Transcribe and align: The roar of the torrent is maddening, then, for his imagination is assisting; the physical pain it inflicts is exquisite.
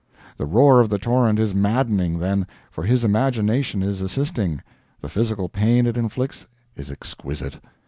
The 0.37 0.47
roar 0.47 0.79
of 0.79 0.89
the 0.89 0.97
torrent 0.97 1.37
is 1.37 1.53
maddening, 1.53 2.17
then, 2.17 2.47
for 2.71 2.83
his 2.85 3.03
imagination 3.03 3.83
is 3.83 4.01
assisting; 4.01 4.63
the 4.99 5.09
physical 5.09 5.47
pain 5.47 5.85
it 5.85 5.95
inflicts 5.95 6.47
is 6.75 6.89
exquisite. 6.89 7.59